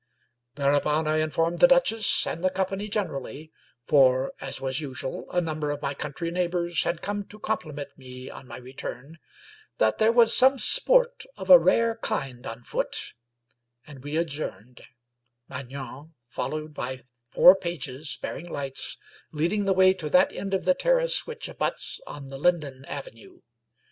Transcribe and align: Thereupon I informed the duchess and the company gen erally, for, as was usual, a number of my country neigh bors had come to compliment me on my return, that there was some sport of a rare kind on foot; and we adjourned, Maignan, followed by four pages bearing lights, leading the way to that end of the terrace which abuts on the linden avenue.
Thereupon 0.55 1.07
I 1.07 1.17
informed 1.17 1.59
the 1.59 1.67
duchess 1.67 2.25
and 2.25 2.43
the 2.43 2.49
company 2.49 2.87
gen 2.89 3.09
erally, 3.09 3.51
for, 3.83 4.33
as 4.41 4.59
was 4.59 4.81
usual, 4.81 5.29
a 5.29 5.39
number 5.39 5.69
of 5.69 5.79
my 5.83 5.93
country 5.93 6.31
neigh 6.31 6.47
bors 6.47 6.85
had 6.85 7.03
come 7.03 7.23
to 7.25 7.37
compliment 7.37 7.89
me 7.99 8.27
on 8.27 8.47
my 8.47 8.57
return, 8.57 9.19
that 9.77 9.99
there 9.99 10.11
was 10.11 10.35
some 10.35 10.57
sport 10.57 11.25
of 11.37 11.51
a 11.51 11.59
rare 11.59 11.97
kind 11.97 12.47
on 12.47 12.63
foot; 12.63 13.13
and 13.85 14.03
we 14.03 14.17
adjourned, 14.17 14.81
Maignan, 15.47 16.15
followed 16.27 16.73
by 16.73 17.03
four 17.29 17.55
pages 17.55 18.17
bearing 18.23 18.49
lights, 18.49 18.97
leading 19.31 19.65
the 19.65 19.71
way 19.73 19.93
to 19.93 20.09
that 20.09 20.33
end 20.33 20.55
of 20.55 20.65
the 20.65 20.73
terrace 20.73 21.27
which 21.27 21.47
abuts 21.47 22.01
on 22.07 22.27
the 22.29 22.37
linden 22.39 22.85
avenue. 22.85 23.41